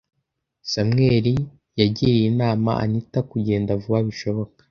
Samuel 0.71 1.25
yagiriye 1.79 2.25
inama 2.31 2.69
Anita 2.83 3.19
kugenda 3.31 3.79
vuba 3.81 3.99
bishoboka. 4.07 4.57